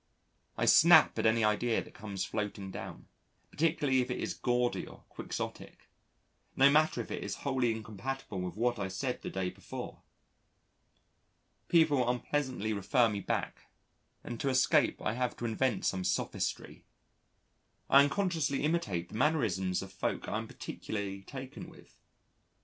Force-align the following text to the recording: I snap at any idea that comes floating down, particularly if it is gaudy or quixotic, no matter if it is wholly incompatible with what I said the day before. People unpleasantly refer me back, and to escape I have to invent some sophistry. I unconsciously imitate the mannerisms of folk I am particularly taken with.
I 0.57 0.65
snap 0.65 1.19
at 1.19 1.27
any 1.27 1.43
idea 1.43 1.79
that 1.83 1.93
comes 1.93 2.25
floating 2.25 2.71
down, 2.71 3.05
particularly 3.51 4.01
if 4.01 4.09
it 4.09 4.17
is 4.19 4.33
gaudy 4.33 4.87
or 4.87 5.03
quixotic, 5.09 5.87
no 6.55 6.71
matter 6.71 7.01
if 7.01 7.11
it 7.11 7.23
is 7.23 7.35
wholly 7.45 7.69
incompatible 7.71 8.41
with 8.41 8.55
what 8.55 8.79
I 8.79 8.87
said 8.87 9.21
the 9.21 9.29
day 9.29 9.51
before. 9.51 10.01
People 11.67 12.09
unpleasantly 12.09 12.73
refer 12.73 13.09
me 13.09 13.19
back, 13.19 13.67
and 14.23 14.39
to 14.39 14.49
escape 14.49 14.99
I 15.03 15.13
have 15.13 15.37
to 15.37 15.45
invent 15.45 15.85
some 15.85 16.03
sophistry. 16.03 16.83
I 17.87 18.03
unconsciously 18.03 18.63
imitate 18.63 19.09
the 19.09 19.15
mannerisms 19.17 19.83
of 19.83 19.93
folk 19.93 20.27
I 20.27 20.39
am 20.39 20.47
particularly 20.47 21.21
taken 21.21 21.69
with. 21.69 21.99